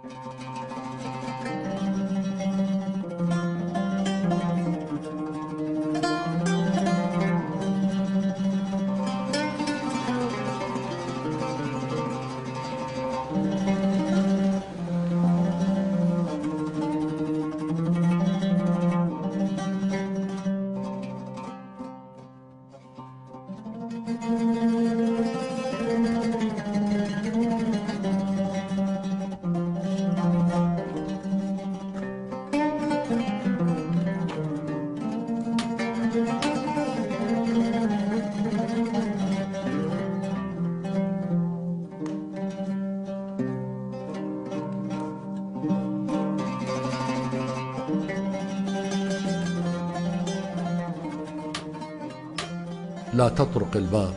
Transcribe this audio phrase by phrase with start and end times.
[0.00, 0.12] thank
[24.12, 24.42] mm -hmm.
[24.42, 24.47] you
[53.18, 54.14] لا تطرق الباب.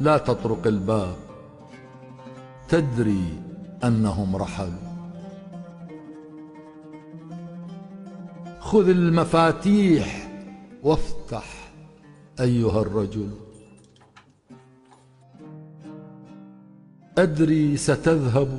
[0.00, 1.16] لا تطرق الباب.
[2.68, 3.38] تدري
[3.84, 4.90] أنهم رحلوا
[8.60, 10.28] خذ المفاتيح
[10.82, 11.72] وافتح
[12.40, 13.30] أيها الرجل.
[17.18, 18.58] أدري ستذهب.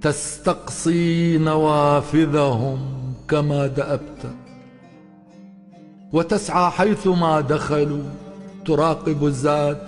[0.00, 2.78] تستقصي نوافذهم
[3.28, 4.45] كما دأبت.
[6.12, 8.04] وتسعى حيثما دخلوا.
[8.66, 9.78] تراقب الزاد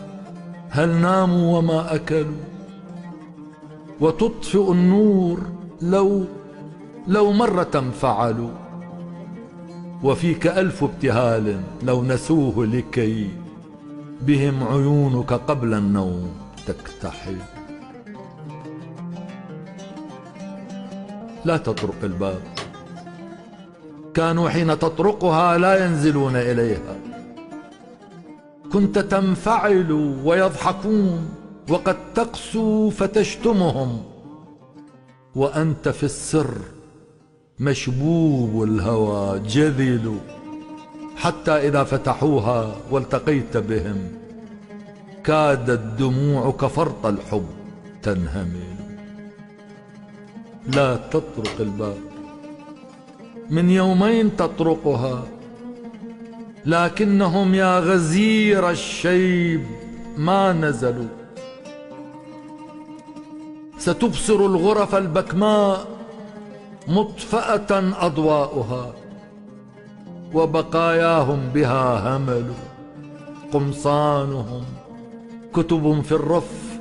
[0.71, 2.45] هل ناموا وما أكلوا.
[4.01, 5.41] وتطفئ النور
[5.83, 6.25] لو
[7.07, 8.51] لو مرة فعلوا.
[10.03, 13.31] وفيك ألف ابتهال لو نسوه لكي
[14.23, 16.31] بهم عيونك قبل النوم
[16.67, 17.39] تكتحل.
[21.45, 22.58] لا تطرق الباب.
[24.15, 26.97] كانوا حين تطرقها لا ينزلون إليها.
[28.73, 29.93] كنت تنفعل
[30.25, 31.29] ويضحكون
[31.69, 34.03] وقد تقسو فتشتمهم.
[35.35, 36.55] وأنت في السر
[37.59, 40.19] مشبوب الهوى جذل.
[41.17, 43.99] حتى إذا فتحوها والتقيت بهم
[45.25, 47.47] كادت دموعك فرط الحب
[48.03, 48.75] تنهمل.
[50.67, 51.99] لا تطرق الباب.
[53.51, 55.23] من يومين تطرقها
[56.67, 59.65] لكنهم يا غزير الشيب
[60.17, 61.09] ما نزلوا.
[63.79, 65.87] ستبصر الغرف البكماء
[66.89, 67.71] مطفأة
[68.07, 68.93] أضواؤها
[70.35, 72.53] وبقاياهم بها همل
[73.53, 74.65] قمصانهم.
[75.55, 76.79] كتب في الرف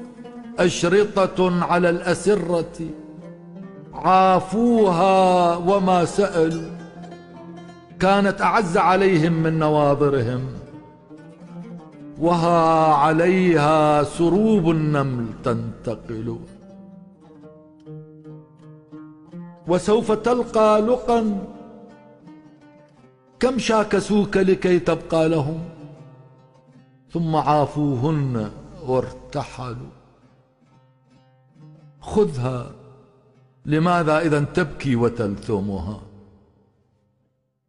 [0.59, 2.77] أشرطة على الأسرة.
[3.93, 6.77] عافوها وما سألوا.
[7.99, 10.47] كانت أعز عليهم من نواظرهم.
[12.19, 16.39] وها عليها سروب النمل تنتقل.
[19.67, 21.47] وسوف تلقى لقا
[23.39, 25.59] كم شاكسوك لكي تبقى لهم؟
[27.13, 28.51] ثم عافوهن
[28.87, 29.93] وارتحلوا.
[32.01, 32.71] خذها
[33.67, 35.99] لماذا إذا تبكي وتلثمها؟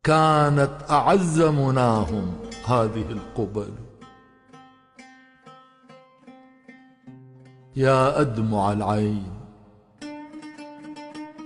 [0.04, 2.36] كانت أعز مناهم
[2.66, 3.72] هذه القبل.
[7.76, 9.38] يا أدمع العين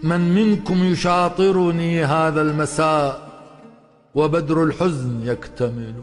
[0.02, 3.28] من منكم يشاطرني هذا المساء
[4.14, 5.94] وبدر الحزن يكتمل؟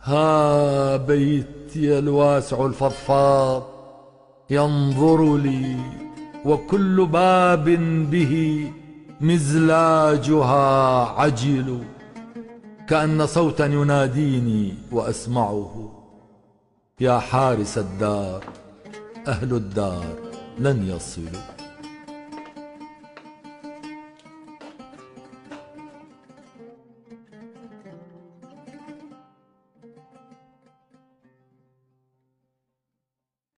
[0.00, 3.81] ها بيتي الواسع الفضفاض
[4.52, 5.76] ينظر لي
[6.44, 7.64] وكل باب
[8.10, 8.32] به
[9.20, 11.78] مزلاجها عجل
[12.88, 15.92] كأن صوتا يناديني وأسمعه.
[17.00, 18.44] يا حارس الدار
[19.28, 20.14] أهل الدار
[20.58, 21.61] لن يصلوا.